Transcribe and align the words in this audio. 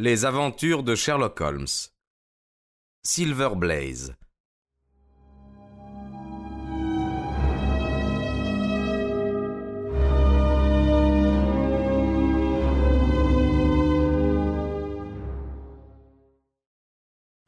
Les 0.00 0.24
aventures 0.24 0.84
de 0.84 0.94
Sherlock 0.94 1.40
Holmes. 1.40 1.66
Silver 3.02 3.48
Blaze. 3.56 4.14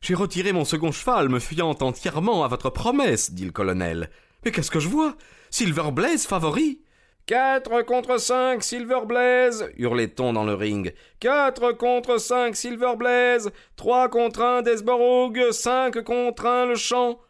J'ai 0.01 0.15
retiré 0.15 0.53
mon 0.53 0.65
second 0.65 0.91
cheval, 0.91 1.29
me 1.29 1.39
fiant 1.39 1.71
entièrement 1.81 2.43
à 2.43 2.49
votre 2.49 2.71
promesse, 2.71 3.31
dit 3.31 3.45
le 3.45 3.53
colonel. 3.53 4.11
Mais 4.45 4.51
qu'est-ce 4.51 4.73
que 4.73 4.81
je 4.81 4.89
vois? 4.89 5.17
Silver 5.51 5.93
Blaze 5.93 6.27
favori? 6.27 6.83
Quatre 7.27 7.83
contre 7.83 8.19
cinq, 8.19 8.65
Silver 8.65 9.01
Blaze 9.07 9.71
hurlait-on 9.77 10.33
dans 10.33 10.45
le 10.45 10.55
ring. 10.55 10.93
Quatre 11.21 11.73
contre 11.73 12.19
cinq, 12.19 12.57
Silver 12.57 12.97
Blaze 12.97 13.51
Trois 13.77 14.09
contre 14.09 14.43
un, 14.43 14.63
Desborough 14.63 15.53
Cinq 15.53 16.03
contre 16.03 16.47
un, 16.47 16.67
le 16.67 16.75
champ 16.75 17.21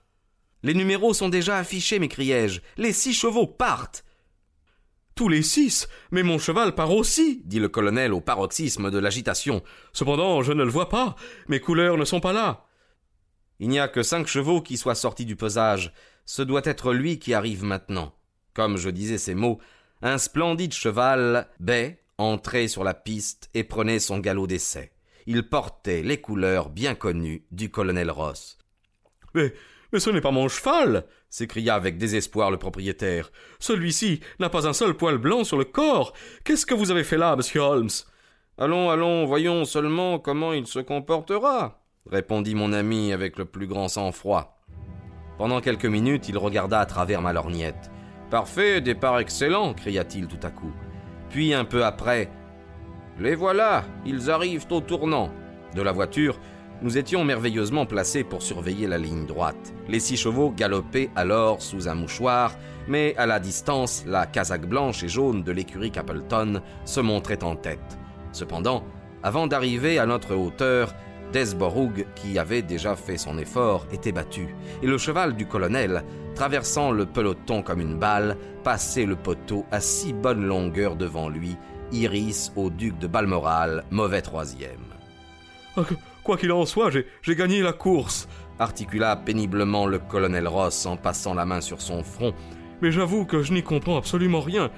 Les 0.62 0.74
numéros 0.74 1.12
sont 1.12 1.28
déjà 1.28 1.58
affichés, 1.58 1.98
m'écriai-je. 1.98 2.60
Les 2.78 2.92
six 2.92 3.12
chevaux 3.12 3.46
partent 3.46 4.04
tous 5.20 5.28
les 5.28 5.42
six, 5.42 5.86
mais 6.12 6.22
mon 6.22 6.38
cheval 6.38 6.74
part 6.74 6.94
aussi, 6.94 7.42
dit 7.44 7.58
le 7.58 7.68
colonel 7.68 8.14
au 8.14 8.22
paroxysme 8.22 8.90
de 8.90 8.96
l'agitation. 8.98 9.62
Cependant, 9.92 10.40
je 10.40 10.54
ne 10.54 10.64
le 10.64 10.70
vois 10.70 10.88
pas. 10.88 11.14
Mes 11.46 11.60
couleurs 11.60 11.98
ne 11.98 12.06
sont 12.06 12.20
pas 12.20 12.32
là. 12.32 12.64
Il 13.58 13.68
n'y 13.68 13.78
a 13.78 13.86
que 13.86 14.02
cinq 14.02 14.26
chevaux 14.26 14.62
qui 14.62 14.78
soient 14.78 14.94
sortis 14.94 15.26
du 15.26 15.36
pesage. 15.36 15.92
Ce 16.24 16.40
doit 16.40 16.62
être 16.64 16.94
lui 16.94 17.18
qui 17.18 17.34
arrive 17.34 17.64
maintenant. 17.64 18.14
Comme 18.54 18.78
je 18.78 18.88
disais 18.88 19.18
ces 19.18 19.34
mots, 19.34 19.58
un 20.02 20.18
splendide 20.18 20.72
cheval, 20.72 21.48
bai, 21.58 21.98
entrait 22.18 22.68
sur 22.68 22.84
la 22.84 22.94
piste 22.94 23.50
et 23.54 23.64
prenait 23.64 23.98
son 23.98 24.18
galop 24.18 24.46
d'essai. 24.46 24.92
Il 25.26 25.48
portait 25.48 26.02
les 26.02 26.20
couleurs 26.20 26.70
bien 26.70 26.94
connues 26.94 27.44
du 27.50 27.70
colonel 27.70 28.10
Ross. 28.10 28.58
Mais, 29.34 29.52
mais 29.92 30.00
ce 30.00 30.10
n'est 30.10 30.20
pas 30.20 30.30
mon 30.30 30.48
cheval 30.48 31.06
s'écria 31.30 31.76
avec 31.76 31.96
désespoir 31.96 32.50
le 32.50 32.58
propriétaire. 32.58 33.30
Celui-ci 33.60 34.20
n'a 34.40 34.50
pas 34.50 34.66
un 34.66 34.72
seul 34.72 34.94
poil 34.94 35.16
blanc 35.16 35.44
sur 35.44 35.56
le 35.56 35.64
corps. 35.64 36.12
Qu'est-ce 36.44 36.66
que 36.66 36.74
vous 36.74 36.90
avez 36.90 37.04
fait 37.04 37.16
là, 37.16 37.36
monsieur 37.36 37.60
Holmes? 37.60 37.88
Allons, 38.58 38.90
allons, 38.90 39.24
voyons 39.24 39.64
seulement 39.64 40.18
comment 40.18 40.52
il 40.52 40.66
se 40.66 40.80
comportera, 40.80 41.82
répondit 42.10 42.54
mon 42.54 42.74
ami 42.74 43.12
avec 43.12 43.38
le 43.38 43.46
plus 43.46 43.66
grand 43.66 43.88
sang-froid. 43.88 44.60
Pendant 45.38 45.62
quelques 45.62 45.86
minutes, 45.86 46.28
il 46.28 46.36
regarda 46.36 46.80
à 46.80 46.86
travers 46.86 47.22
ma 47.22 47.32
lorgnette. 47.32 47.90
Parfait, 48.30 48.80
départ 48.80 49.18
excellent, 49.18 49.74
cria-t-il 49.74 50.28
tout 50.28 50.38
à 50.44 50.50
coup. 50.50 50.72
Puis 51.30 51.52
un 51.52 51.64
peu 51.64 51.84
après, 51.84 52.30
Les 53.18 53.34
voilà, 53.34 53.84
ils 54.06 54.30
arrivent 54.30 54.66
au 54.70 54.80
tournant. 54.80 55.30
De 55.74 55.82
la 55.82 55.92
voiture, 55.92 56.38
nous 56.80 56.96
étions 56.96 57.24
merveilleusement 57.24 57.86
placés 57.86 58.24
pour 58.24 58.42
surveiller 58.42 58.86
la 58.86 58.98
ligne 58.98 59.26
droite. 59.26 59.74
Les 59.88 60.00
six 60.00 60.16
chevaux 60.16 60.50
galopaient 60.50 61.10
alors 61.16 61.60
sous 61.60 61.88
un 61.88 61.94
mouchoir, 61.94 62.54
mais 62.88 63.14
à 63.16 63.26
la 63.26 63.40
distance, 63.40 64.04
la 64.06 64.26
casaque 64.26 64.66
blanche 64.66 65.02
et 65.02 65.08
jaune 65.08 65.42
de 65.42 65.52
l'écurie 65.52 65.90
Capleton 65.90 66.62
se 66.84 67.00
montrait 67.00 67.44
en 67.44 67.56
tête. 67.56 67.98
Cependant, 68.32 68.84
avant 69.22 69.48
d'arriver 69.48 69.98
à 69.98 70.06
notre 70.06 70.34
hauteur, 70.34 70.94
Desborough, 71.32 72.06
qui 72.16 72.38
avait 72.38 72.62
déjà 72.62 72.96
fait 72.96 73.18
son 73.18 73.38
effort, 73.38 73.86
était 73.92 74.12
battu, 74.12 74.54
et 74.82 74.86
le 74.86 74.98
cheval 74.98 75.36
du 75.36 75.46
colonel, 75.46 76.02
traversant 76.34 76.90
le 76.90 77.06
peloton 77.06 77.62
comme 77.62 77.80
une 77.80 77.98
balle, 77.98 78.36
passait 78.64 79.06
le 79.06 79.16
poteau 79.16 79.64
à 79.70 79.80
si 79.80 80.12
bonne 80.12 80.44
longueur 80.44 80.96
devant 80.96 81.28
lui, 81.28 81.56
Iris 81.92 82.52
au 82.56 82.70
duc 82.70 82.98
de 82.98 83.06
Balmoral, 83.06 83.84
mauvais 83.90 84.22
troisième. 84.22 84.94
Ah, 85.76 85.82
quoi 86.22 86.36
qu'il 86.36 86.52
en 86.52 86.66
soit, 86.66 86.90
j'ai 86.90 87.34
gagné 87.34 87.62
la 87.62 87.72
course, 87.72 88.28
articula 88.58 89.16
péniblement 89.16 89.86
le 89.86 89.98
colonel 89.98 90.46
Ross 90.46 90.86
en 90.86 90.96
passant 90.96 91.34
la 91.34 91.44
main 91.44 91.60
sur 91.60 91.80
son 91.80 92.02
front. 92.02 92.34
Mais 92.82 92.92
j'avoue 92.92 93.24
que 93.24 93.42
je 93.42 93.52
n'y 93.52 93.62
comprends 93.62 93.96
absolument 93.96 94.40
rien. 94.40 94.70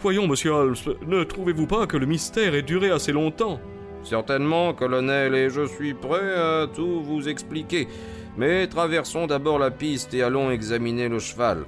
Voyons, 0.00 0.26
monsieur 0.26 0.50
Holmes, 0.50 0.74
ne 1.06 1.22
trouvez-vous 1.24 1.66
pas 1.66 1.86
que 1.86 1.96
le 1.96 2.06
mystère 2.06 2.54
ait 2.54 2.62
duré 2.62 2.90
assez 2.90 3.12
longtemps? 3.12 3.60
Certainement, 4.02 4.74
colonel, 4.74 5.34
et 5.34 5.48
je 5.48 5.64
suis 5.64 5.94
prêt 5.94 6.34
à 6.34 6.66
tout 6.66 7.02
vous 7.02 7.28
expliquer. 7.28 7.86
Mais 8.36 8.66
traversons 8.66 9.26
d'abord 9.26 9.58
la 9.58 9.70
piste 9.70 10.14
et 10.14 10.22
allons 10.22 10.50
examiner 10.50 11.08
le 11.08 11.18
cheval. 11.18 11.64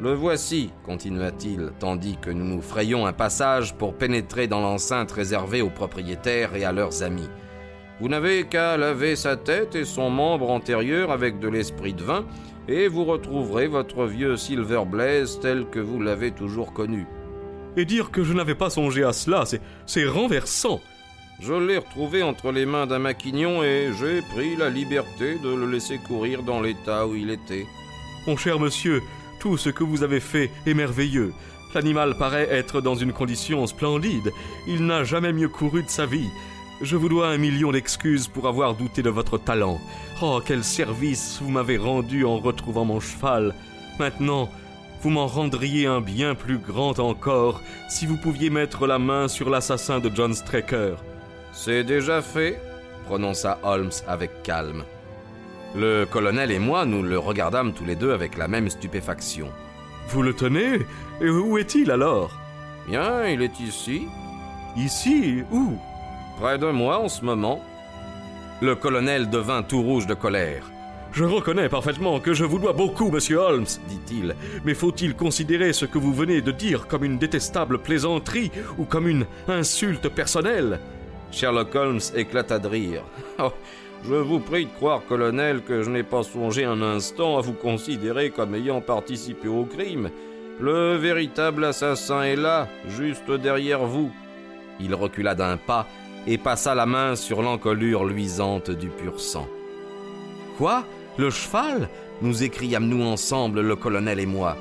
Le 0.00 0.12
voici, 0.12 0.72
continua-t-il, 0.84 1.70
tandis 1.78 2.16
que 2.20 2.30
nous 2.30 2.44
nous 2.44 2.62
frayions 2.62 3.06
un 3.06 3.12
passage 3.12 3.74
pour 3.76 3.94
pénétrer 3.94 4.48
dans 4.48 4.60
l'enceinte 4.60 5.12
réservée 5.12 5.62
aux 5.62 5.70
propriétaires 5.70 6.56
et 6.56 6.64
à 6.64 6.72
leurs 6.72 7.04
amis. 7.04 7.28
Vous 8.00 8.08
n'avez 8.08 8.44
qu'à 8.44 8.76
laver 8.76 9.14
sa 9.14 9.36
tête 9.36 9.76
et 9.76 9.84
son 9.84 10.10
membre 10.10 10.50
antérieur 10.50 11.12
avec 11.12 11.38
de 11.38 11.46
l'esprit 11.46 11.94
de 11.94 12.02
vin, 12.02 12.26
et 12.66 12.88
vous 12.88 13.04
retrouverez 13.04 13.68
votre 13.68 14.04
vieux 14.06 14.36
Silver 14.36 14.82
Blaze 14.84 15.38
tel 15.40 15.66
que 15.70 15.78
vous 15.78 16.00
l'avez 16.00 16.32
toujours 16.32 16.72
connu. 16.72 17.06
Et 17.76 17.84
dire 17.84 18.10
que 18.10 18.24
je 18.24 18.32
n'avais 18.32 18.56
pas 18.56 18.70
songé 18.70 19.04
à 19.04 19.12
cela, 19.12 19.44
c'est 19.86 20.06
renversant. 20.06 20.80
Je 21.40 21.52
l'ai 21.52 21.78
retrouvé 21.78 22.22
entre 22.22 22.52
les 22.52 22.64
mains 22.64 22.86
d'un 22.86 23.00
maquignon 23.00 23.62
et 23.62 23.90
j'ai 23.98 24.22
pris 24.22 24.56
la 24.56 24.70
liberté 24.70 25.36
de 25.42 25.54
le 25.54 25.70
laisser 25.70 25.98
courir 25.98 26.42
dans 26.42 26.60
l'état 26.60 27.06
où 27.06 27.14
il 27.14 27.30
était. 27.30 27.66
Mon 28.26 28.36
cher 28.36 28.58
monsieur, 28.58 29.02
tout 29.40 29.56
ce 29.56 29.68
que 29.68 29.84
vous 29.84 30.02
avez 30.02 30.20
fait 30.20 30.50
est 30.64 30.74
merveilleux. 30.74 31.34
L'animal 31.74 32.16
paraît 32.16 32.48
être 32.50 32.80
dans 32.80 32.94
une 32.94 33.12
condition 33.12 33.66
splendide. 33.66 34.32
Il 34.68 34.86
n'a 34.86 35.02
jamais 35.02 35.32
mieux 35.32 35.48
couru 35.48 35.82
de 35.82 35.90
sa 35.90 36.06
vie. 36.06 36.30
Je 36.80 36.96
vous 36.96 37.08
dois 37.08 37.28
un 37.28 37.36
million 37.36 37.72
d'excuses 37.72 38.28
pour 38.28 38.46
avoir 38.46 38.74
douté 38.74 39.02
de 39.02 39.10
votre 39.10 39.38
talent. 39.38 39.80
Oh, 40.22 40.40
quel 40.44 40.62
service 40.62 41.40
vous 41.42 41.50
m'avez 41.50 41.76
rendu 41.76 42.24
en 42.24 42.38
retrouvant 42.38 42.84
mon 42.84 43.00
cheval. 43.00 43.54
Maintenant, 43.98 44.48
vous 45.02 45.10
m'en 45.10 45.26
rendriez 45.26 45.86
un 45.86 46.00
bien 46.00 46.34
plus 46.34 46.58
grand 46.58 46.98
encore 47.00 47.60
si 47.88 48.06
vous 48.06 48.16
pouviez 48.16 48.50
mettre 48.50 48.86
la 48.86 48.98
main 48.98 49.28
sur 49.28 49.50
l'assassin 49.50 49.98
de 49.98 50.10
John 50.14 50.32
Straker. 50.32 50.94
C'est 51.56 51.84
déjà 51.84 52.20
fait, 52.20 52.60
prononça 53.06 53.58
Holmes 53.62 53.92
avec 54.08 54.42
calme. 54.42 54.82
Le 55.76 56.04
colonel 56.04 56.50
et 56.50 56.58
moi, 56.58 56.84
nous 56.84 57.02
le 57.02 57.16
regardâmes 57.16 57.72
tous 57.72 57.84
les 57.84 57.94
deux 57.94 58.12
avec 58.12 58.36
la 58.36 58.48
même 58.48 58.68
stupéfaction. 58.68 59.48
Vous 60.08 60.22
le 60.22 60.34
tenez? 60.34 60.80
Et 61.20 61.30
où 61.30 61.56
est-il 61.56 61.92
alors? 61.92 62.32
Bien, 62.88 63.26
il 63.28 63.40
est 63.40 63.60
ici. 63.60 64.08
Ici? 64.76 65.42
Où? 65.52 65.78
Près 66.40 66.58
de 66.58 66.66
moi 66.66 66.98
en 66.98 67.08
ce 67.08 67.24
moment. 67.24 67.62
Le 68.60 68.74
colonel 68.74 69.30
devint 69.30 69.62
tout 69.62 69.80
rouge 69.80 70.08
de 70.08 70.14
colère. 70.14 70.64
Je 71.12 71.24
reconnais 71.24 71.68
parfaitement 71.68 72.18
que 72.18 72.34
je 72.34 72.44
vous 72.44 72.58
dois 72.58 72.72
beaucoup, 72.72 73.10
monsieur 73.10 73.38
Holmes, 73.38 73.66
dit-il, 73.88 74.34
mais 74.64 74.74
faut-il 74.74 75.14
considérer 75.14 75.72
ce 75.72 75.86
que 75.86 75.98
vous 75.98 76.12
venez 76.12 76.40
de 76.40 76.50
dire 76.50 76.88
comme 76.88 77.04
une 77.04 77.18
détestable 77.18 77.78
plaisanterie 77.78 78.50
ou 78.76 78.84
comme 78.84 79.06
une 79.06 79.24
insulte 79.46 80.08
personnelle? 80.08 80.80
Sherlock 81.30 81.74
Holmes 81.74 82.00
éclata 82.14 82.58
de 82.58 82.68
rire. 82.68 83.02
Oh, 83.38 83.52
je 84.06 84.14
vous 84.14 84.38
prie 84.38 84.66
de 84.66 84.70
croire, 84.70 85.02
colonel, 85.08 85.62
que 85.62 85.82
je 85.82 85.90
n'ai 85.90 86.02
pas 86.02 86.22
songé 86.22 86.64
un 86.64 86.82
instant 86.82 87.38
à 87.38 87.40
vous 87.40 87.54
considérer 87.54 88.30
comme 88.30 88.54
ayant 88.54 88.80
participé 88.80 89.48
au 89.48 89.64
crime. 89.64 90.10
Le 90.60 90.94
véritable 90.96 91.64
assassin 91.64 92.22
est 92.22 92.36
là, 92.36 92.68
juste 92.86 93.30
derrière 93.30 93.84
vous. 93.84 94.12
Il 94.80 94.94
recula 94.94 95.34
d'un 95.34 95.56
pas 95.56 95.86
et 96.26 96.38
passa 96.38 96.74
la 96.74 96.86
main 96.86 97.16
sur 97.16 97.42
l'encolure 97.42 98.04
luisante 98.04 98.70
du 98.70 98.88
pur 98.88 99.20
sang. 99.20 99.48
Quoi? 100.58 100.84
Le 101.16 101.30
cheval? 101.30 101.88
Nous 102.22 102.42
écriâmes-nous 102.42 103.04
ensemble, 103.04 103.60
le 103.60 103.76
colonel 103.76 104.20
et 104.20 104.26
moi. 104.26 104.56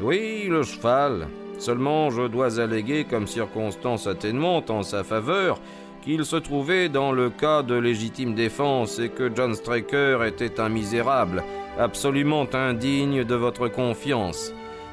Oui, 0.00 0.46
le 0.48 0.62
cheval. 0.62 1.28
Seulement, 1.58 2.10
je 2.10 2.22
dois 2.22 2.60
alléguer 2.60 3.04
comme 3.04 3.26
circonstance 3.26 4.06
atténuante 4.06 4.70
en 4.70 4.82
sa 4.82 5.04
faveur 5.04 5.60
qu'il 6.02 6.24
se 6.24 6.36
trouvait 6.36 6.88
dans 6.88 7.12
le 7.12 7.30
cas 7.30 7.62
de 7.62 7.74
légitime 7.74 8.34
défense 8.34 8.98
et 8.98 9.08
que 9.08 9.30
John 9.34 9.54
Straker 9.54 10.18
était 10.26 10.60
un 10.60 10.68
misérable, 10.68 11.42
absolument 11.78 12.46
indigne 12.52 13.24
de 13.24 13.34
votre 13.34 13.68
confiance. 13.68 14.52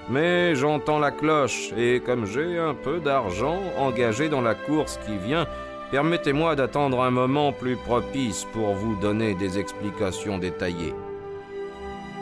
Mais 0.10 0.56
j'entends 0.56 1.00
la 1.00 1.12
cloche, 1.12 1.72
et 1.78 2.00
comme 2.00 2.25
j'ai 2.25 2.57
un 2.57 2.74
peu 2.74 3.00
d'argent 3.00 3.60
engagé 3.78 4.30
dans 4.30 4.42
la 4.42 4.56
course 4.56 5.00
qui 5.06 5.18
vient, 5.18 5.48
permettez-moi 5.92 6.56
d'attendre 6.56 7.01
un 7.01 7.12
moment 7.12 7.51
plus 7.51 7.75
propice 7.75 8.45
pour 8.54 8.74
vous 8.74 8.95
donner 8.95 9.33
des 9.33 9.60
explications 9.60 10.38
détaillées. 10.38 10.94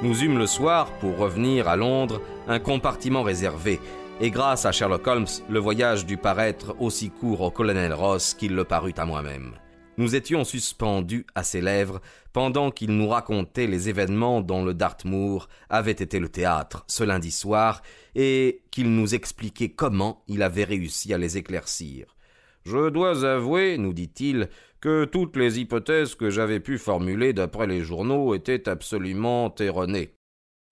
Nous 0.01 0.23
eûmes 0.23 0.37
le 0.37 0.47
soir, 0.47 0.87
pour 0.99 1.17
revenir 1.17 1.67
à 1.67 1.75
Londres, 1.75 2.21
un 2.47 2.59
compartiment 2.59 3.23
réservé, 3.23 3.79
et 4.19 4.31
grâce 4.31 4.65
à 4.65 4.71
Sherlock 4.71 5.05
Holmes, 5.05 5.27
le 5.47 5.59
voyage 5.59 6.05
dut 6.05 6.17
paraître 6.17 6.75
aussi 6.79 7.09
court 7.09 7.41
au 7.41 7.51
colonel 7.51 7.93
Ross 7.93 8.33
qu'il 8.33 8.55
le 8.55 8.63
parut 8.63 8.93
à 8.97 9.05
moi-même. 9.05 9.53
Nous 9.97 10.15
étions 10.15 10.43
suspendus 10.43 11.25
à 11.35 11.43
ses 11.43 11.61
lèvres 11.61 12.01
pendant 12.33 12.71
qu'il 12.71 12.91
nous 12.91 13.09
racontait 13.09 13.67
les 13.67 13.89
événements 13.89 14.41
dont 14.41 14.63
le 14.63 14.73
Dartmoor 14.73 15.47
avait 15.69 15.91
été 15.91 16.19
le 16.19 16.29
théâtre 16.29 16.83
ce 16.87 17.03
lundi 17.03 17.31
soir 17.31 17.81
et 18.15 18.61
qu'il 18.71 18.91
nous 18.91 19.13
expliquait 19.13 19.69
comment 19.69 20.23
il 20.27 20.41
avait 20.41 20.63
réussi 20.63 21.13
à 21.13 21.17
les 21.17 21.37
éclaircir. 21.37 22.15
Je 22.65 22.89
dois 22.89 23.23
avouer, 23.23 23.77
nous 23.77 23.93
dit-il, 23.93 24.49
que 24.81 25.05
toutes 25.05 25.35
les 25.35 25.59
hypothèses 25.59 26.15
que 26.15 26.29
j'avais 26.29 26.59
pu 26.59 26.77
formuler 26.77 27.33
d'après 27.33 27.65
les 27.65 27.81
journaux 27.81 28.35
étaient 28.35 28.67
absolument 28.67 29.53
erronées. 29.59 30.16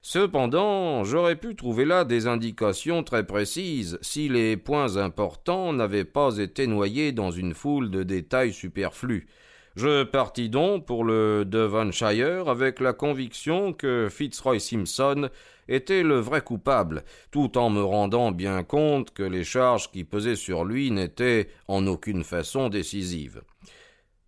Cependant, 0.08 1.04
j'aurais 1.04 1.36
pu 1.36 1.56
trouver 1.56 1.84
là 1.84 2.06
des 2.06 2.28
indications 2.28 3.04
très 3.04 3.26
précises 3.26 3.98
si 4.04 4.30
les 4.30 4.56
points 4.56 4.98
importants 4.98 5.74
n'avaient 5.74 6.06
pas 6.06 6.38
été 6.38 6.68
noyés 6.68 7.12
dans 7.12 7.32
une 7.32 7.56
foule 7.56 7.90
de 7.90 8.04
détails 8.04 8.54
superflus. 8.54 9.28
Je 9.76 10.04
partis 10.04 10.48
donc 10.48 10.86
pour 10.86 11.06
le 11.06 11.44
Devonshire 11.44 12.50
avec 12.50 12.82
la 12.82 12.94
conviction 12.94 13.74
que 13.74 14.08
Fitzroy 14.12 14.60
Simpson 14.60 15.30
était 15.68 16.04
le 16.04 16.20
vrai 16.20 16.42
coupable, 16.42 17.04
tout 17.32 17.58
en 17.58 17.72
me 17.72 17.82
rendant 17.82 18.32
bien 18.32 18.62
compte 18.62 19.12
que 19.12 19.24
les 19.24 19.44
charges 19.44 19.90
qui 19.90 20.04
pesaient 20.04 20.36
sur 20.36 20.66
lui 20.66 20.92
n'étaient 20.92 21.50
en 21.68 21.88
aucune 21.88 22.24
façon 22.24 22.70
décisives. 22.70 23.42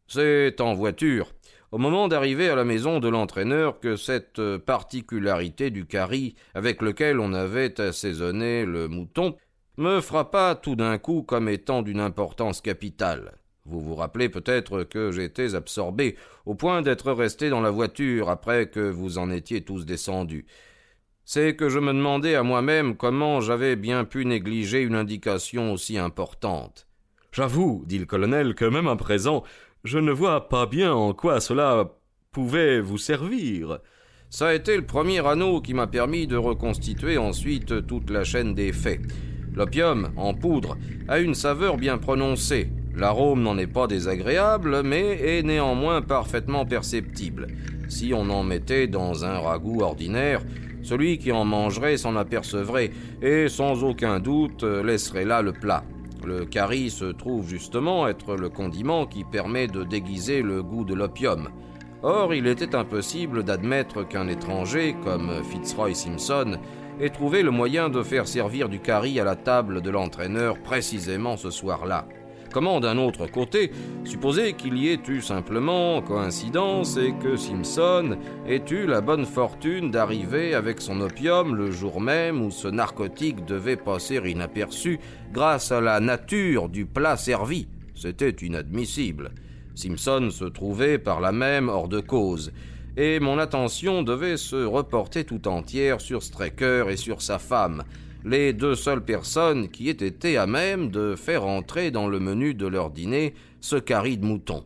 C'est 0.08 0.60
en 0.60 0.74
voiture, 0.74 1.34
au 1.72 1.78
moment 1.78 2.08
d'arriver 2.08 2.50
à 2.50 2.56
la 2.56 2.64
maison 2.64 3.00
de 3.00 3.10
l'entraîneur, 3.10 3.80
que 3.80 3.96
cette 3.96 4.42
particularité 4.60 5.70
du 5.70 5.86
carry 5.86 6.36
avec 6.54 6.82
lequel 6.82 7.20
on 7.20 7.34
avait 7.34 7.80
assaisonné 7.82 8.66
le 8.66 8.88
mouton 8.88 9.36
me 9.78 10.02
frappa 10.02 10.56
tout 10.56 10.76
d'un 10.76 10.98
coup 10.98 11.24
comme 11.24 11.50
étant 11.50 11.82
d'une 11.82 12.00
importance 12.00 12.62
capitale. 12.62 13.34
Vous 13.66 13.82
vous 13.82 13.96
rappelez 13.96 14.30
peut-être 14.30 14.84
que 14.84 15.12
j'étais 15.12 15.54
absorbé 15.54 16.16
au 16.46 16.56
point 16.56 16.82
d'être 16.82 17.12
resté 17.12 17.50
dans 17.50 17.62
la 17.62 17.70
voiture 17.70 18.30
après 18.30 18.70
que 18.70 18.80
vous 18.80 19.18
en 19.18 19.30
étiez 19.30 19.62
tous 19.62 19.86
descendus. 19.86 20.46
C'est 21.26 21.58
que 21.58 21.68
je 21.68 21.80
me 21.80 21.92
demandais 21.92 22.36
à 22.36 22.44
moi-même 22.44 22.96
comment 22.96 23.42
j'avais 23.42 23.76
bien 23.76 24.06
pu 24.06 24.26
négliger 24.26 24.82
une 24.82 24.96
indication 24.96 25.74
aussi 25.74 25.98
importante. 25.98 26.88
J'avoue, 27.34 27.84
dit 27.86 28.00
le 28.00 28.06
colonel, 28.06 28.56
que 28.56 28.64
même 28.64 28.88
à 28.88 28.96
présent, 28.96 29.44
je 29.88 30.00
ne 30.00 30.12
vois 30.12 30.50
pas 30.50 30.66
bien 30.66 30.94
en 30.94 31.14
quoi 31.14 31.40
cela 31.40 31.94
pouvait 32.34 32.82
vous 32.82 32.98
servir. 32.98 33.80
Ça 34.30 34.48
a 34.48 34.54
été 34.54 34.76
le 34.76 34.86
premier 34.86 35.26
anneau 35.26 35.62
qui 35.62 35.74
m'a 35.74 35.88
permis 35.88 36.28
de 36.28 36.36
reconstituer 36.36 37.18
ensuite 37.18 37.88
toute 37.88 38.10
la 38.10 38.26
chaîne 38.26 38.54
des 38.54 38.74
faits. 38.74 39.00
L'opium, 39.56 40.10
en 40.18 40.34
poudre, 40.34 40.76
a 41.08 41.20
une 41.20 41.34
saveur 41.34 41.78
bien 41.78 41.98
prononcée. 41.98 42.70
L'arôme 42.98 43.42
n'en 43.42 43.58
est 43.58 43.66
pas 43.66 43.88
désagréable, 43.88 44.82
mais 44.84 45.38
est 45.38 45.44
néanmoins 45.44 46.02
parfaitement 46.02 46.66
perceptible. 46.66 47.48
Si 47.88 48.12
on 48.14 48.30
en 48.30 48.44
mettait 48.44 48.88
dans 48.88 49.24
un 49.24 49.40
ragoût 49.40 49.80
ordinaire, 49.80 50.42
celui 50.84 51.18
qui 51.18 51.32
en 51.32 51.46
mangerait 51.46 51.96
s'en 51.96 52.18
apercevrait 52.18 52.92
et 53.22 53.48
sans 53.48 53.86
aucun 53.86 54.20
doute 54.20 54.64
laisserait 54.64 55.26
là 55.26 55.42
le 55.42 55.54
plat. 55.54 55.86
Le 56.28 56.44
curry 56.44 56.90
se 56.90 57.06
trouve 57.06 57.48
justement 57.48 58.06
être 58.06 58.36
le 58.36 58.50
condiment 58.50 59.06
qui 59.06 59.24
permet 59.24 59.68
de 59.68 59.86
déguiser 59.86 60.42
le 60.42 60.62
goût 60.62 60.84
de 60.84 60.94
l'opium. 60.94 61.48
Or, 62.04 62.34
il 62.34 62.48
était 62.48 62.76
impossible 62.76 63.46
d'admettre 63.46 64.06
qu'un 64.06 64.28
étranger, 64.28 64.94
comme 65.06 65.42
Fitzroy 65.50 65.94
Simpson, 65.94 66.58
ait 67.00 67.12
trouvé 67.12 67.44
le 67.44 67.52
moyen 67.52 67.88
de 67.88 68.04
faire 68.04 68.28
servir 68.28 68.68
du 68.68 68.82
curry 68.82 69.22
à 69.22 69.24
la 69.24 69.38
table 69.38 69.82
de 69.82 69.90
l'entraîneur 69.90 70.62
précisément 70.62 71.38
ce 71.38 71.50
soir-là. 71.50 72.06
Comment, 72.54 72.80
d'un 72.80 72.98
autre 72.98 73.28
côté, 73.28 73.72
supposer 74.04 74.54
qu'il 74.54 74.78
y 74.78 74.90
ait 74.90 75.00
eu 75.08 75.22
simplement 75.22 76.02
coïncidence 76.02 76.98
et 76.98 77.14
que 77.14 77.36
Simpson 77.36 78.18
ait 78.48 78.64
eu 78.72 78.86
la 78.86 79.02
bonne 79.02 79.26
fortune 79.26 79.92
d'arriver 79.92 80.54
avec 80.54 80.82
son 80.82 81.02
opium 81.02 81.56
le 81.56 81.72
jour 81.72 82.02
même 82.02 82.42
où 82.42 82.52
ce 82.52 82.68
narcotique 82.68 83.46
devait 83.46 83.76
passer 83.76 84.22
inaperçu 84.26 85.00
grâce 85.32 85.72
à 85.72 85.82
la 85.82 86.00
nature 86.00 86.70
du 86.70 86.86
plat 86.86 87.18
servi. 87.18 87.68
C'était 87.96 88.30
inadmissible. 88.30 89.32
Simpson 89.76 90.30
se 90.32 90.46
trouvait 90.46 90.98
par 90.98 91.20
la 91.20 91.32
même 91.32 91.70
hors 91.70 91.88
de 91.88 92.00
cause, 92.00 92.52
et 92.96 93.20
mon 93.20 93.38
attention 93.38 94.02
devait 94.02 94.38
se 94.38 94.56
reporter 94.56 95.24
tout 95.24 95.48
entière 95.48 96.02
sur 96.02 96.24
Straker 96.24 96.86
et 96.90 96.98
sur 96.98 97.22
sa 97.22 97.38
femme, 97.38 97.84
les 98.24 98.54
deux 98.54 98.76
seules 98.76 99.04
personnes 99.04 99.70
qui 99.70 99.90
aient 99.90 99.92
été 99.92 100.38
à 100.38 100.48
même 100.48 100.90
de 100.90 101.16
faire 101.16 101.46
entrer 101.46 101.92
dans 101.92 102.08
le 102.08 102.20
menu 102.20 102.54
de 102.54 102.68
leur 102.68 102.90
dîner 102.90 103.34
ce 103.62 103.76
carry 103.76 104.18
de 104.18 104.26
mouton. 104.26 104.66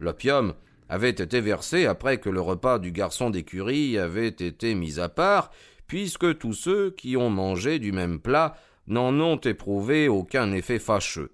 L'opium 0.00 0.54
avait 0.88 1.10
été 1.10 1.40
versé 1.40 1.86
après 1.86 2.18
que 2.18 2.28
le 2.28 2.40
repas 2.40 2.78
du 2.78 2.92
garçon 2.92 3.30
d'écurie 3.30 3.98
avait 3.98 4.28
été 4.28 4.74
mis 4.74 5.00
à 5.00 5.08
part, 5.08 5.50
puisque 5.86 6.38
tous 6.38 6.52
ceux 6.52 6.90
qui 6.90 7.16
ont 7.16 7.30
mangé 7.30 7.78
du 7.78 7.92
même 7.92 8.20
plat 8.20 8.56
n'en 8.86 9.18
ont 9.20 9.38
éprouvé 9.38 10.08
aucun 10.08 10.52
effet 10.52 10.78
fâcheux. 10.78 11.32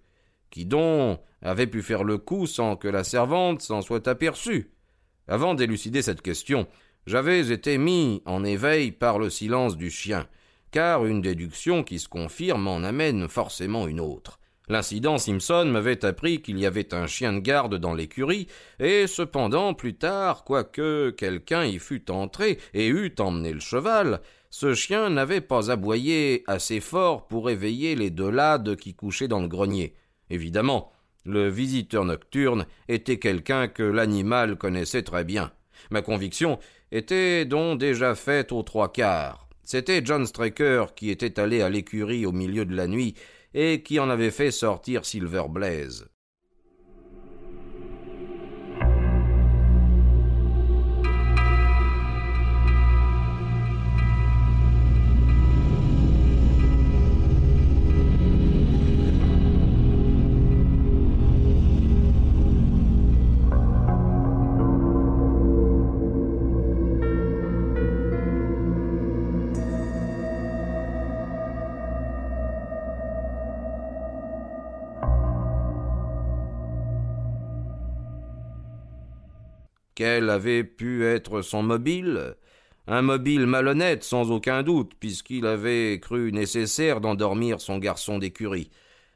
Qui 0.50 0.64
donc 0.64 1.20
avait 1.42 1.66
pu 1.66 1.82
faire 1.82 2.04
le 2.04 2.18
coup 2.18 2.46
sans 2.46 2.76
que 2.76 2.88
la 2.88 3.04
servante 3.04 3.62
s'en 3.62 3.82
soit 3.82 4.06
aperçue? 4.08 4.70
Avant 5.26 5.54
d'élucider 5.54 6.02
cette 6.02 6.22
question, 6.22 6.66
j'avais 7.06 7.50
été 7.50 7.78
mis 7.78 8.22
en 8.26 8.44
éveil 8.44 8.92
par 8.92 9.18
le 9.18 9.30
silence 9.30 9.76
du 9.76 9.90
chien, 9.90 10.26
car 10.70 11.06
une 11.06 11.22
déduction 11.22 11.82
qui 11.82 11.98
se 11.98 12.08
confirme 12.08 12.66
en 12.68 12.84
amène 12.84 13.28
forcément 13.28 13.86
une 13.86 14.00
autre. 14.00 14.38
L'incident 14.68 15.16
Simpson 15.16 15.64
m'avait 15.64 16.04
appris 16.04 16.42
qu'il 16.42 16.58
y 16.58 16.66
avait 16.66 16.92
un 16.92 17.06
chien 17.06 17.32
de 17.32 17.38
garde 17.38 17.76
dans 17.76 17.94
l'écurie, 17.94 18.48
et 18.78 19.06
cependant, 19.06 19.72
plus 19.72 19.94
tard, 19.94 20.44
quoique 20.44 21.10
quelqu'un 21.10 21.64
y 21.64 21.78
fût 21.78 22.10
entré 22.10 22.58
et 22.74 22.88
eût 22.88 23.14
emmené 23.18 23.52
le 23.54 23.60
cheval, 23.60 24.20
ce 24.50 24.74
chien 24.74 25.08
n'avait 25.08 25.40
pas 25.40 25.70
aboyé 25.70 26.44
assez 26.46 26.80
fort 26.80 27.28
pour 27.28 27.48
éveiller 27.48 27.94
les 27.94 28.10
deux 28.10 28.30
lades 28.30 28.76
qui 28.76 28.94
couchaient 28.94 29.28
dans 29.28 29.40
le 29.40 29.48
grenier. 29.48 29.94
Évidemment, 30.28 30.92
le 31.24 31.48
visiteur 31.48 32.04
nocturne 32.04 32.66
était 32.88 33.18
quelqu'un 33.18 33.68
que 33.68 33.82
l'animal 33.82 34.56
connaissait 34.56 35.02
très 35.02 35.24
bien. 35.24 35.50
Ma 35.90 36.02
conviction 36.02 36.58
était 36.92 37.44
donc 37.44 37.78
déjà 37.78 38.14
faite 38.14 38.52
aux 38.52 38.62
trois 38.62 38.92
quarts. 38.92 39.47
C'était 39.70 40.00
John 40.02 40.24
Straker 40.24 40.94
qui 40.96 41.10
était 41.10 41.38
allé 41.38 41.60
à 41.60 41.68
l'écurie 41.68 42.24
au 42.24 42.32
milieu 42.32 42.64
de 42.64 42.74
la 42.74 42.86
nuit 42.86 43.12
et 43.52 43.82
qui 43.82 44.00
en 44.00 44.08
avait 44.08 44.30
fait 44.30 44.50
sortir 44.50 45.04
Silver 45.04 45.42
Blaze. 45.50 46.08
Quel 79.98 80.30
avait 80.30 80.62
pu 80.62 81.04
être 81.04 81.42
son 81.42 81.64
mobile 81.64 82.36
Un 82.86 83.02
mobile 83.02 83.46
malhonnête, 83.46 84.04
sans 84.04 84.30
aucun 84.30 84.62
doute, 84.62 84.92
puisqu'il 85.00 85.44
avait 85.44 85.98
cru 86.00 86.30
nécessaire 86.30 87.00
d'endormir 87.00 87.60
son 87.60 87.78
garçon 87.78 88.18
d'écurie. 88.18 88.70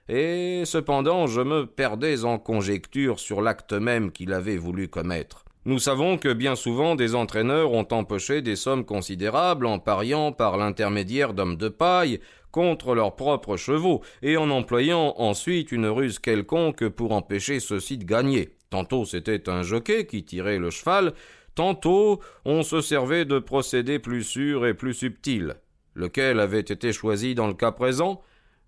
Et 0.08 0.64
cependant 0.64 1.28
je 1.28 1.40
me 1.40 1.66
perdais 1.66 2.24
en 2.24 2.36
conjectures 2.40 3.20
sur 3.20 3.42
l'acte 3.42 3.74
même 3.74 4.10
qu'il 4.10 4.32
avait 4.32 4.56
voulu 4.56 4.88
commettre. 4.88 5.44
Nous 5.66 5.78
savons 5.78 6.18
que 6.18 6.32
bien 6.32 6.56
souvent 6.56 6.96
des 6.96 7.14
entraîneurs 7.14 7.70
ont 7.70 7.86
empoché 7.92 8.42
des 8.42 8.56
sommes 8.56 8.84
considérables 8.84 9.66
en 9.66 9.78
pariant 9.78 10.32
par 10.32 10.56
l'intermédiaire 10.56 11.32
d'hommes 11.32 11.58
de 11.58 11.68
paille 11.68 12.18
contre 12.50 12.96
leurs 12.96 13.14
propres 13.14 13.56
chevaux 13.56 14.02
et 14.20 14.36
en 14.36 14.50
employant 14.50 15.14
ensuite 15.18 15.70
une 15.70 15.86
ruse 15.86 16.18
quelconque 16.18 16.88
pour 16.88 17.12
empêcher 17.12 17.60
ceux-ci 17.60 17.98
de 17.98 18.04
gagner. 18.04 18.56
Tantôt 18.72 19.04
c'était 19.04 19.50
un 19.50 19.60
jockey 19.60 20.06
qui 20.06 20.24
tirait 20.24 20.58
le 20.58 20.70
cheval, 20.70 21.12
tantôt 21.54 22.20
on 22.46 22.62
se 22.62 22.80
servait 22.80 23.26
de 23.26 23.38
procédés 23.38 23.98
plus 23.98 24.24
sûrs 24.24 24.64
et 24.64 24.72
plus 24.72 24.94
subtils. 24.94 25.56
Lequel 25.94 26.40
avait 26.40 26.60
été 26.60 26.90
choisi 26.90 27.34
dans 27.34 27.48
le 27.48 27.52
cas 27.52 27.72
présent? 27.72 28.22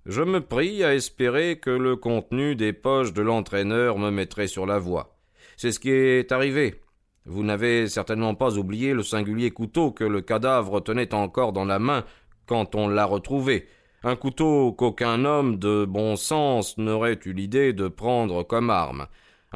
Je 0.04 0.20
me 0.20 0.42
pris 0.42 0.84
à 0.84 0.94
espérer 0.94 1.58
que 1.58 1.70
le 1.70 1.96
contenu 1.96 2.54
des 2.54 2.75
poches 2.75 3.14
de 3.14 3.23
l'entraîneur 3.23 3.96
me 3.96 4.11
mettrait 4.11 4.46
sur 4.46 4.66
la 4.66 4.78
voie. 4.78 5.16
C'est 5.56 5.73
ce 5.73 5.80
qui 5.80 5.90
est 5.90 6.32
arrivé. 6.32 6.82
Vous 7.25 7.42
n'avez 7.42 7.88
certainement 7.88 8.34
pas 8.34 8.58
oublié 8.58 8.92
le 8.92 9.02
singulier 9.02 9.52
couteau 9.52 9.90
que 9.90 10.04
le 10.04 10.20
cadavre 10.20 10.80
tenait 10.80 11.14
encore 11.14 11.54
dans 11.54 11.64
la 11.64 11.78
main 11.78 12.04
quand 12.44 12.75
on 12.75 12.88
l'a 12.88 13.06
retrouvé. 13.06 13.68
Un 14.02 14.16
couteau 14.16 14.73
qu'aucun 14.73 15.25
homme 15.25 15.58
de 15.58 15.87
bon 15.87 16.16
sens 16.16 16.76
n'aurait 16.76 17.20
eu 17.25 17.32
l'idée 17.32 17.73
de 17.73 17.88
prendre 17.88 18.42
comme 18.42 18.68
arme. 18.68 19.06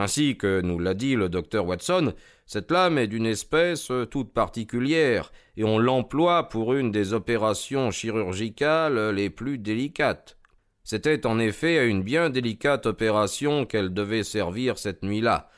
Ainsi 0.00 0.36
que 0.36 0.60
nous 0.60 0.78
l'a 0.78 0.94
dit 0.94 1.16
le 1.16 1.28
docteur 1.28 1.66
Watson, 1.66 2.14
cette 2.46 2.70
lame 2.70 2.98
est 2.98 3.08
d'une 3.08 3.26
espèce 3.26 3.90
toute 4.12 4.32
particulière, 4.32 5.32
et 5.56 5.64
on 5.64 5.76
l'emploie 5.76 6.48
pour 6.48 6.74
une 6.74 6.92
des 6.92 7.14
opérations 7.14 7.90
chirurgicales 7.90 9.10
les 9.10 9.28
plus 9.28 9.58
délicates. 9.58 10.38
C'était 10.84 11.26
en 11.26 11.40
effet 11.40 11.80
à 11.80 11.84
une 11.84 12.04
bien 12.04 12.30
délicate 12.30 12.86
opération 12.86 13.66
qu'elle 13.66 13.92
devait 13.92 14.22
servir 14.22 14.78
cette 14.78 15.02
nuit-là. 15.02 15.50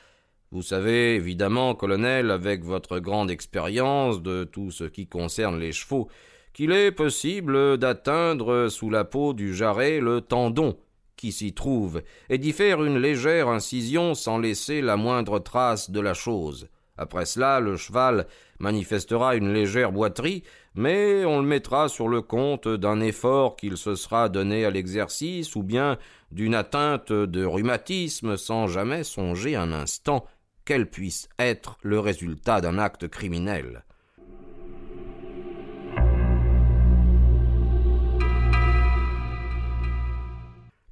Vous 0.49 0.63
savez, 0.63 1.13
évidemment, 1.13 1.75
colonel, 1.75 2.31
avec 2.31 2.63
votre 2.63 2.97
grande 2.97 3.29
expérience 3.29 4.23
de 4.23 4.43
tout 4.43 4.71
ce 4.71 4.85
qui 4.85 5.05
concerne 5.05 5.59
les 5.59 5.71
chevaux, 5.71 6.09
qu'il 6.51 6.71
est 6.71 6.91
possible 6.91 7.77
d'atteindre 7.77 8.69
sous 8.69 8.89
la 8.89 9.03
peau 9.03 9.33
du 9.33 9.53
jarret 9.53 9.99
le 9.99 10.19
tendon 10.19 10.79
qui 11.21 11.31
s'y 11.31 11.53
trouve, 11.53 12.01
et 12.29 12.39
d'y 12.39 12.51
faire 12.51 12.83
une 12.83 12.97
légère 12.97 13.47
incision 13.47 14.15
sans 14.15 14.39
laisser 14.39 14.81
la 14.81 14.97
moindre 14.97 15.37
trace 15.37 15.91
de 15.91 15.99
la 15.99 16.15
chose. 16.15 16.67
Après 16.97 17.27
cela, 17.27 17.59
le 17.59 17.77
cheval 17.77 18.25
manifestera 18.57 19.35
une 19.35 19.53
légère 19.53 19.91
boiterie, 19.91 20.41
mais 20.73 21.23
on 21.23 21.39
le 21.39 21.47
mettra 21.47 21.89
sur 21.89 22.07
le 22.07 22.23
compte 22.23 22.67
d'un 22.67 23.01
effort 23.01 23.55
qu'il 23.55 23.77
se 23.77 23.93
sera 23.93 24.29
donné 24.29 24.65
à 24.65 24.71
l'exercice, 24.71 25.55
ou 25.55 25.61
bien 25.61 25.99
d'une 26.31 26.55
atteinte 26.55 27.11
de 27.11 27.45
rhumatisme, 27.45 28.35
sans 28.35 28.65
jamais 28.65 29.03
songer 29.03 29.55
un 29.55 29.73
instant 29.73 30.25
quel 30.65 30.89
puisse 30.89 31.29
être 31.37 31.77
le 31.83 31.99
résultat 31.99 32.61
d'un 32.61 32.79
acte 32.79 33.07
criminel. 33.07 33.83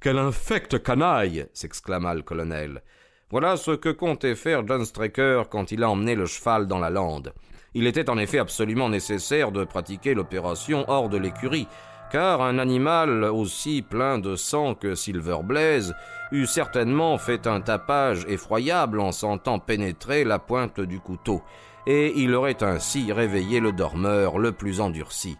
Quel 0.02 0.16
infecte 0.16 0.82
canaille 0.82 1.46
s'exclama 1.52 2.14
le 2.14 2.22
colonel. 2.22 2.82
Voilà 3.30 3.58
ce 3.58 3.72
que 3.72 3.90
comptait 3.90 4.34
faire 4.34 4.66
John 4.66 4.86
Straker 4.86 5.42
quand 5.50 5.72
il 5.72 5.82
a 5.82 5.90
emmené 5.90 6.14
le 6.14 6.24
cheval 6.24 6.66
dans 6.66 6.78
la 6.78 6.88
lande. 6.88 7.34
Il 7.74 7.86
était 7.86 8.08
en 8.08 8.16
effet 8.16 8.38
absolument 8.38 8.88
nécessaire 8.88 9.52
de 9.52 9.62
pratiquer 9.64 10.14
l'opération 10.14 10.86
hors 10.88 11.10
de 11.10 11.18
l'écurie, 11.18 11.68
car 12.10 12.40
un 12.40 12.58
animal 12.58 13.24
aussi 13.24 13.82
plein 13.82 14.18
de 14.18 14.36
sang 14.36 14.74
que 14.74 14.94
Silver 14.94 15.40
Blaze 15.44 15.94
eût 16.32 16.46
certainement 16.46 17.18
fait 17.18 17.46
un 17.46 17.60
tapage 17.60 18.24
effroyable 18.26 19.00
en 19.00 19.12
sentant 19.12 19.58
pénétrer 19.58 20.24
la 20.24 20.38
pointe 20.38 20.80
du 20.80 20.98
couteau, 20.98 21.42
et 21.86 22.14
il 22.16 22.34
aurait 22.34 22.62
ainsi 22.62 23.12
réveillé 23.12 23.60
le 23.60 23.72
dormeur 23.72 24.38
le 24.38 24.52
plus 24.52 24.80
endurci. 24.80 25.36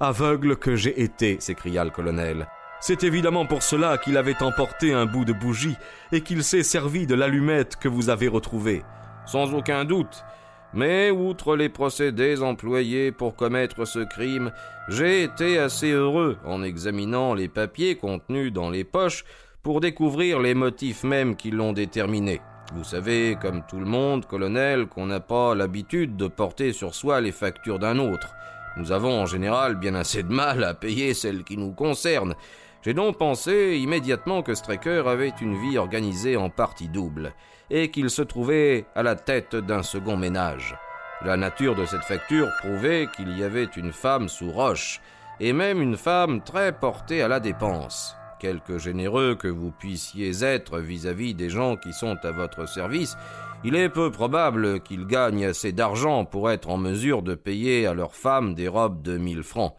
Aveugle 0.00 0.56
que 0.56 0.74
j'ai 0.74 1.02
été, 1.02 1.38
s'écria 1.38 1.84
le 1.84 1.90
colonel. 1.90 2.48
C'est 2.80 3.04
évidemment 3.04 3.44
pour 3.44 3.62
cela 3.62 3.98
qu'il 3.98 4.16
avait 4.16 4.42
emporté 4.42 4.94
un 4.94 5.04
bout 5.04 5.26
de 5.26 5.34
bougie 5.34 5.76
et 6.12 6.22
qu'il 6.22 6.42
s'est 6.42 6.62
servi 6.62 7.06
de 7.06 7.14
l'allumette 7.14 7.76
que 7.76 7.88
vous 7.88 8.08
avez 8.08 8.26
retrouvée. 8.26 8.82
Sans 9.26 9.52
aucun 9.54 9.84
doute. 9.84 10.24
Mais 10.72 11.10
outre 11.10 11.56
les 11.56 11.68
procédés 11.68 12.42
employés 12.42 13.12
pour 13.12 13.36
commettre 13.36 13.84
ce 13.84 13.98
crime, 13.98 14.50
j'ai 14.88 15.24
été 15.24 15.58
assez 15.58 15.90
heureux 15.90 16.38
en 16.44 16.62
examinant 16.62 17.34
les 17.34 17.48
papiers 17.48 17.96
contenus 17.96 18.52
dans 18.52 18.70
les 18.70 18.84
poches 18.84 19.24
pour 19.62 19.80
découvrir 19.80 20.40
les 20.40 20.54
motifs 20.54 21.04
mêmes 21.04 21.36
qui 21.36 21.50
l'ont 21.50 21.74
déterminé. 21.74 22.40
Vous 22.72 22.84
savez, 22.84 23.36
comme 23.42 23.62
tout 23.68 23.80
le 23.80 23.84
monde, 23.84 24.26
colonel, 24.26 24.86
qu'on 24.86 25.06
n'a 25.06 25.20
pas 25.20 25.54
l'habitude 25.54 26.16
de 26.16 26.28
porter 26.28 26.72
sur 26.72 26.94
soi 26.94 27.20
les 27.20 27.32
factures 27.32 27.80
d'un 27.80 27.98
autre. 27.98 28.28
Nous 28.76 28.92
avons 28.92 29.20
en 29.20 29.26
général 29.26 29.74
bien 29.74 29.96
assez 29.96 30.22
de 30.22 30.32
mal 30.32 30.62
à 30.62 30.74
payer 30.74 31.12
celles 31.12 31.42
qui 31.42 31.56
nous 31.56 31.72
concernent. 31.72 32.36
J'ai 32.82 32.94
donc 32.94 33.18
pensé 33.18 33.76
immédiatement 33.76 34.42
que 34.42 34.54
Straker 34.54 35.06
avait 35.06 35.34
une 35.42 35.60
vie 35.60 35.76
organisée 35.76 36.38
en 36.38 36.48
partie 36.48 36.88
double 36.88 37.34
et 37.68 37.90
qu'il 37.90 38.08
se 38.08 38.22
trouvait 38.22 38.86
à 38.94 39.02
la 39.02 39.16
tête 39.16 39.54
d'un 39.54 39.82
second 39.82 40.16
ménage. 40.16 40.76
La 41.22 41.36
nature 41.36 41.74
de 41.74 41.84
cette 41.84 42.04
facture 42.04 42.48
prouvait 42.60 43.06
qu'il 43.14 43.36
y 43.38 43.44
avait 43.44 43.68
une 43.76 43.92
femme 43.92 44.30
sous 44.30 44.50
roche, 44.50 45.02
et 45.38 45.52
même 45.52 45.82
une 45.82 45.98
femme 45.98 46.42
très 46.42 46.72
portée 46.72 47.20
à 47.20 47.28
la 47.28 47.40
dépense. 47.40 48.16
Quelque 48.38 48.78
généreux 48.78 49.34
que 49.34 49.48
vous 49.48 49.70
puissiez 49.70 50.42
être 50.42 50.78
vis-à-vis 50.78 51.34
des 51.34 51.50
gens 51.50 51.76
qui 51.76 51.92
sont 51.92 52.16
à 52.22 52.30
votre 52.30 52.66
service, 52.66 53.14
il 53.62 53.76
est 53.76 53.90
peu 53.90 54.10
probable 54.10 54.80
qu'ils 54.80 55.06
gagnent 55.06 55.44
assez 55.44 55.72
d'argent 55.72 56.24
pour 56.24 56.50
être 56.50 56.70
en 56.70 56.78
mesure 56.78 57.20
de 57.20 57.34
payer 57.34 57.86
à 57.86 57.92
leurs 57.92 58.14
femmes 58.14 58.54
des 58.54 58.68
robes 58.68 59.02
de 59.02 59.18
mille 59.18 59.42
francs. 59.42 59.74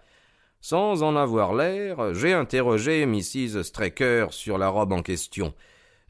Sans 0.62 1.04
en 1.04 1.16
avoir 1.16 1.54
l'air, 1.54 2.14
j'ai 2.14 2.34
interrogé 2.34 3.06
Mrs. 3.06 3.64
Straker 3.64 4.28
sur 4.30 4.58
la 4.58 4.70
robe 4.70 4.94
en 4.94 5.02
question 5.02 5.54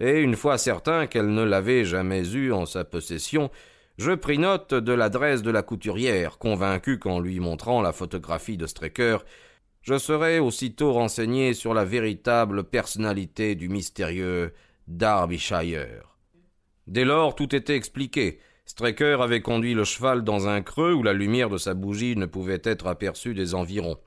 et 0.02 0.20
une 0.20 0.36
fois 0.36 0.58
certain 0.58 1.06
qu'elle 1.06 1.32
ne 1.32 1.44
l'avait 1.44 1.86
jamais 1.86 2.28
eue 2.34 2.52
en 2.52 2.66
sa 2.66 2.84
possession, 2.84 3.52
je 4.00 4.12
pris 4.12 4.40
note 4.40 4.74
de 4.74 4.94
l'adresse 4.94 5.44
de 5.44 5.52
la 5.52 5.62
couturière, 5.62 6.40
convaincu 6.40 6.98
qu'en 6.98 7.20
lui 7.20 7.40
montrant 7.40 7.84
la 7.84 7.92
photographie 7.92 8.58
de 8.58 8.66
Straker, 8.66 9.18
je 9.84 10.00
serais 10.00 10.40
aussitôt 10.40 10.94
renseigné 10.94 11.54
sur 11.54 11.76
la 11.76 11.86
véritable 11.86 12.64
personnalité 12.64 13.54
du 13.54 13.70
mystérieux 13.70 14.54
Derbyshire. 14.88 16.18
Dès 16.88 17.06
lors, 17.06 17.36
tout 17.36 17.56
était 17.56 17.76
expliqué. 17.76 18.40
Straker 18.66 19.22
avait 19.22 19.42
conduit 19.42 19.76
le 19.76 19.84
cheval 19.84 20.24
dans 20.24 20.48
un 20.48 20.64
creux 20.64 20.94
où 20.94 21.04
la 21.04 21.14
lumière 21.14 21.50
de 21.50 21.58
sa 21.58 21.76
bougie 21.76 22.16
ne 22.16 22.26
pouvait 22.26 22.62
être 22.64 22.88
aperçue 22.88 23.36
des 23.36 23.54
environs. 23.54 23.98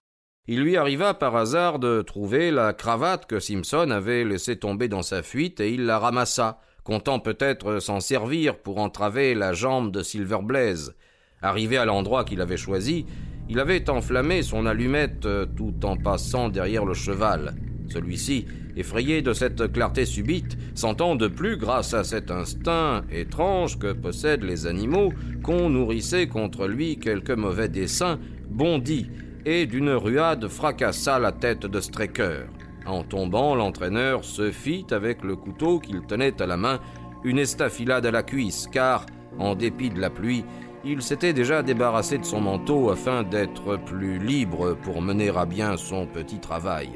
Il 0.46 0.60
lui 0.60 0.76
arriva 0.76 1.14
par 1.14 1.36
hasard 1.36 1.78
de 1.78 2.02
trouver 2.02 2.50
la 2.50 2.74
cravate 2.74 3.24
que 3.24 3.40
Simpson 3.40 3.90
avait 3.90 4.24
laissée 4.24 4.56
tomber 4.56 4.88
dans 4.88 5.00
sa 5.00 5.22
fuite 5.22 5.58
et 5.58 5.72
il 5.72 5.86
la 5.86 5.98
ramassa, 5.98 6.60
comptant 6.82 7.18
peut-être 7.18 7.80
s'en 7.80 7.98
servir 8.00 8.58
pour 8.58 8.76
entraver 8.76 9.34
la 9.34 9.54
jambe 9.54 9.90
de 9.90 10.02
Silver 10.02 10.40
Blaze. 10.42 10.94
Arrivé 11.40 11.78
à 11.78 11.86
l'endroit 11.86 12.24
qu'il 12.24 12.42
avait 12.42 12.58
choisi, 12.58 13.06
il 13.48 13.58
avait 13.58 13.88
enflammé 13.88 14.42
son 14.42 14.66
allumette 14.66 15.26
tout 15.56 15.76
en 15.82 15.96
passant 15.96 16.50
derrière 16.50 16.84
le 16.84 16.92
cheval. 16.92 17.54
Celui-ci, 17.88 18.44
effrayé 18.76 19.22
de 19.22 19.32
cette 19.32 19.72
clarté 19.72 20.04
subite, 20.04 20.58
sentant 20.74 21.16
de 21.16 21.28
plus, 21.28 21.56
grâce 21.56 21.94
à 21.94 22.04
cet 22.04 22.30
instinct 22.30 23.02
étrange 23.10 23.78
que 23.78 23.94
possèdent 23.94 24.44
les 24.44 24.66
animaux, 24.66 25.10
qu'on 25.42 25.70
nourrissait 25.70 26.26
contre 26.26 26.66
lui 26.66 26.98
quelque 26.98 27.32
mauvais 27.32 27.70
dessein, 27.70 28.18
bondit 28.50 29.08
et 29.46 29.66
d'une 29.66 29.90
ruade 29.90 30.48
fracassa 30.48 31.18
la 31.18 31.32
tête 31.32 31.66
de 31.66 31.80
Straker. 31.80 32.46
En 32.86 33.02
tombant, 33.02 33.54
l'entraîneur 33.54 34.24
se 34.24 34.50
fit, 34.50 34.86
avec 34.90 35.22
le 35.22 35.36
couteau 35.36 35.78
qu'il 35.78 36.02
tenait 36.02 36.40
à 36.40 36.46
la 36.46 36.56
main, 36.56 36.80
une 37.24 37.38
estafilade 37.38 38.06
à 38.06 38.10
la 38.10 38.22
cuisse, 38.22 38.68
car, 38.70 39.06
en 39.38 39.54
dépit 39.54 39.90
de 39.90 40.00
la 40.00 40.10
pluie, 40.10 40.44
il 40.84 41.00
s'était 41.00 41.32
déjà 41.32 41.62
débarrassé 41.62 42.18
de 42.18 42.24
son 42.24 42.42
manteau 42.42 42.90
afin 42.90 43.22
d'être 43.22 43.76
plus 43.76 44.18
libre 44.18 44.76
pour 44.82 45.00
mener 45.00 45.30
à 45.30 45.46
bien 45.46 45.76
son 45.78 46.06
petit 46.06 46.38
travail. 46.38 46.90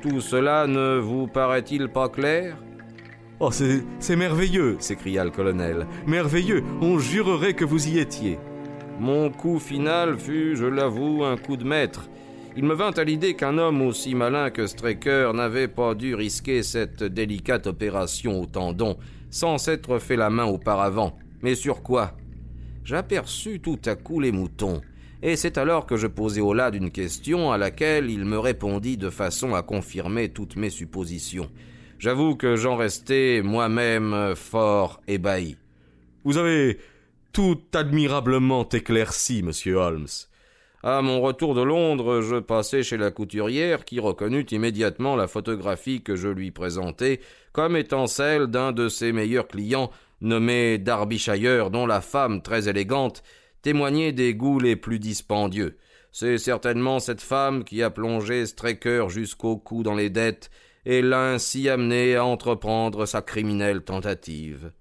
Tout 0.00 0.20
cela 0.20 0.66
ne 0.66 0.98
vous 0.98 1.26
paraît-il 1.26 1.88
pas 1.88 2.08
clair? 2.08 2.56
Oh, 3.40 3.50
c'est 3.52 4.16
merveilleux 4.16 4.76
s'écria 4.80 5.24
le 5.24 5.30
colonel. 5.30 5.86
Merveilleux 6.06 6.64
On 6.80 6.98
jurerait 6.98 7.54
que 7.54 7.64
vous 7.64 7.88
y 7.88 7.98
étiez. 7.98 8.38
Mon 9.00 9.30
coup 9.30 9.60
final 9.60 10.18
fut, 10.18 10.56
je 10.56 10.66
l'avoue, 10.66 11.24
un 11.24 11.36
coup 11.36 11.56
de 11.56 11.64
maître. 11.64 12.08
Il 12.56 12.64
me 12.64 12.74
vint 12.74 12.90
à 12.90 13.04
l'idée 13.04 13.34
qu'un 13.34 13.56
homme 13.56 13.80
aussi 13.82 14.16
malin 14.16 14.50
que 14.50 14.66
Straker 14.66 15.30
n'avait 15.34 15.68
pas 15.68 15.94
dû 15.94 16.16
risquer 16.16 16.64
cette 16.64 17.04
délicate 17.04 17.68
opération 17.68 18.40
au 18.40 18.46
tendon 18.46 18.98
sans 19.30 19.58
s'être 19.58 20.00
fait 20.00 20.16
la 20.16 20.30
main 20.30 20.46
auparavant. 20.46 21.16
Mais 21.42 21.54
sur 21.54 21.82
quoi? 21.82 22.16
J'aperçus 22.82 23.60
tout 23.60 23.78
à 23.84 23.94
coup 23.94 24.18
les 24.18 24.32
moutons, 24.32 24.80
et 25.22 25.36
c'est 25.36 25.58
alors 25.58 25.86
que 25.86 25.96
je 25.96 26.08
posai 26.08 26.40
au 26.40 26.52
lad 26.52 26.74
une 26.74 26.90
question 26.90 27.52
à 27.52 27.58
laquelle 27.58 28.10
il 28.10 28.24
me 28.24 28.38
répondit 28.38 28.96
de 28.96 29.10
façon 29.10 29.54
à 29.54 29.62
confirmer 29.62 30.30
toutes 30.30 30.56
mes 30.56 30.70
suppositions. 30.70 31.50
J'avoue 32.00 32.34
que 32.34 32.56
j'en 32.56 32.76
restais 32.76 33.42
moi-même 33.44 34.34
fort 34.34 35.00
ébahi. 35.06 35.56
Vous 36.24 36.38
avez 36.38 36.78
tout 37.38 37.62
admirablement 37.72 38.68
éclairci, 38.68 39.44
monsieur 39.44 39.76
Holmes. 39.76 40.08
À 40.82 41.02
mon 41.02 41.20
retour 41.20 41.54
de 41.54 41.62
Londres, 41.62 42.20
je 42.20 42.34
passai 42.34 42.82
chez 42.82 42.96
la 42.96 43.12
couturière 43.12 43.84
qui 43.84 44.00
reconnut 44.00 44.44
immédiatement 44.50 45.14
la 45.14 45.28
photographie 45.28 46.02
que 46.02 46.16
je 46.16 46.26
lui 46.26 46.50
présentai 46.50 47.20
comme 47.52 47.76
étant 47.76 48.08
celle 48.08 48.48
d'un 48.48 48.72
de 48.72 48.88
ses 48.88 49.12
meilleurs 49.12 49.46
clients 49.46 49.92
nommé 50.20 50.78
Darbyshire, 50.78 51.70
dont 51.70 51.86
la 51.86 52.00
femme 52.00 52.42
très 52.42 52.68
élégante 52.68 53.22
témoignait 53.62 54.10
des 54.10 54.34
goûts 54.34 54.58
les 54.58 54.74
plus 54.74 54.98
dispendieux. 54.98 55.78
C'est 56.10 56.38
certainement 56.38 56.98
cette 56.98 57.22
femme 57.22 57.62
qui 57.62 57.84
a 57.84 57.90
plongé 57.90 58.46
Straker 58.46 59.10
jusqu'au 59.10 59.58
cou 59.58 59.84
dans 59.84 59.94
les 59.94 60.10
dettes 60.10 60.50
et 60.84 61.02
l'a 61.02 61.30
ainsi 61.30 61.68
amené 61.68 62.16
à 62.16 62.24
entreprendre 62.24 63.06
sa 63.06 63.22
criminelle 63.22 63.82
tentative. 63.82 64.72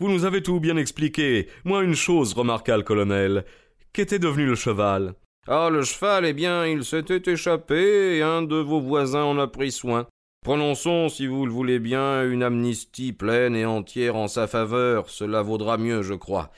Vous 0.00 0.08
nous 0.08 0.24
avez 0.24 0.42
tout 0.42 0.60
bien 0.60 0.78
expliqué. 0.78 1.46
Moi, 1.64 1.84
une 1.84 1.94
chose, 1.94 2.32
remarqua 2.32 2.78
le 2.78 2.82
colonel. 2.82 3.44
Qu'était 3.92 4.18
devenu 4.18 4.46
le 4.46 4.54
cheval? 4.54 5.12
Ah, 5.46 5.68
le 5.70 5.82
cheval, 5.82 6.24
eh 6.24 6.32
bien, 6.32 6.64
il 6.66 6.86
s'était 6.86 7.30
échappé 7.30 8.16
et 8.16 8.22
un 8.22 8.40
de 8.40 8.56
vos 8.56 8.80
voisins 8.80 9.24
en 9.24 9.38
a 9.38 9.46
pris 9.46 9.70
soin. 9.70 10.06
Prononçons, 10.42 11.10
si 11.10 11.26
vous 11.26 11.44
le 11.44 11.52
voulez 11.52 11.78
bien, 11.78 12.24
une 12.24 12.42
amnistie 12.42 13.12
pleine 13.12 13.54
et 13.54 13.66
entière 13.66 14.16
en 14.16 14.26
sa 14.26 14.46
faveur. 14.46 15.10
Cela 15.10 15.42
vaudra 15.42 15.76
mieux, 15.76 16.00
je 16.00 16.14
crois. 16.14 16.50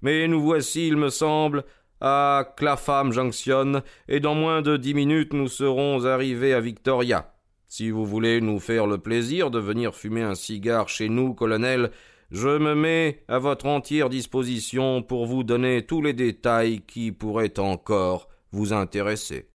Mais 0.00 0.28
nous 0.28 0.40
voici, 0.40 0.86
il 0.86 0.96
me 0.96 1.08
semble, 1.08 1.64
à 2.00 2.54
Clapham 2.56 3.12
Junction, 3.12 3.82
et 4.06 4.20
dans 4.20 4.36
moins 4.36 4.62
de 4.62 4.76
dix 4.76 4.94
minutes 4.94 5.32
nous 5.32 5.48
serons 5.48 6.04
arrivés 6.04 6.54
à 6.54 6.60
Victoria. 6.60 7.34
Si 7.66 7.90
vous 7.90 8.06
voulez 8.06 8.40
nous 8.40 8.60
faire 8.60 8.86
le 8.86 8.98
plaisir 8.98 9.50
de 9.50 9.58
venir 9.58 9.96
fumer 9.96 10.22
un 10.22 10.36
cigare 10.36 10.88
chez 10.88 11.08
nous, 11.08 11.34
colonel, 11.34 11.90
je 12.30 12.58
me 12.58 12.74
mets 12.74 13.22
à 13.28 13.38
votre 13.38 13.66
entière 13.66 14.08
disposition 14.08 15.02
pour 15.02 15.26
vous 15.26 15.44
donner 15.44 15.86
tous 15.86 16.02
les 16.02 16.12
détails 16.12 16.80
qui 16.80 17.12
pourraient 17.12 17.58
encore 17.58 18.28
vous 18.52 18.72
intéresser. 18.72 19.48